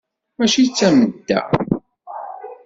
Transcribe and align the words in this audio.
Mačči 0.37 0.63
d 0.65 0.69
tamedda. 0.77 1.41